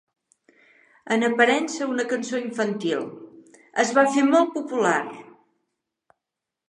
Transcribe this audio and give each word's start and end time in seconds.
En 1.15 1.25
aparença 1.27 1.89
una 1.95 2.05
cançó 2.13 2.41
infantil, 2.45 3.05
es 3.85 3.93
va 3.99 4.07
fer 4.17 4.25
molt 4.31 4.53
popular. 4.59 4.99